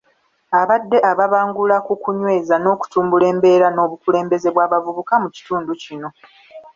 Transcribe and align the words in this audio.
Abadde 0.59 0.97
ababangula 1.11 1.77
ku 1.85 1.93
kunyweza 2.03 2.55
n'okutumbula 2.59 3.25
embeera 3.31 3.67
n'obukulembeze 3.71 4.47
bw'abavubuka 4.53 5.13
mu 5.23 5.29
kitundu 5.35 5.71
kino. 5.83 6.09